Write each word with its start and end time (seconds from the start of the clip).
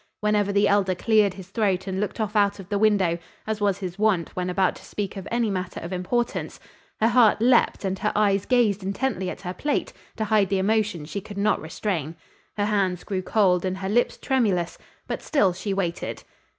Whenever 0.19 0.51
the 0.51 0.67
Elder 0.67 0.95
cleared 0.95 1.35
his 1.35 1.49
throat 1.49 1.85
and 1.85 1.99
looked 1.99 2.19
off 2.19 2.35
out 2.35 2.57
of 2.59 2.69
the 2.69 2.79
window, 2.79 3.19
as 3.45 3.61
was 3.61 3.77
his 3.77 3.99
wont 3.99 4.35
when 4.35 4.49
about 4.49 4.75
to 4.77 4.83
speak 4.83 5.15
of 5.15 5.27
any 5.29 5.47
matter 5.51 5.79
of 5.79 5.93
importance, 5.93 6.59
her 6.99 7.07
heart 7.09 7.39
leaped 7.39 7.85
and 7.85 7.99
her 7.99 8.11
eyes 8.15 8.47
gazed 8.47 8.81
intently 8.81 9.29
at 9.29 9.41
her 9.41 9.53
plate, 9.53 9.93
to 10.15 10.23
hide 10.25 10.49
the 10.49 10.57
emotion 10.57 11.05
she 11.05 11.21
could 11.21 11.37
not 11.37 11.61
restrain. 11.61 12.15
Her 12.57 12.65
hands 12.65 13.03
grew 13.03 13.21
cold 13.21 13.63
and 13.63 13.77
her 13.77 13.89
lips 13.89 14.17
tremulous, 14.17 14.79
but 15.07 15.21
still 15.21 15.53
she 15.53 15.71
waited. 15.71 16.23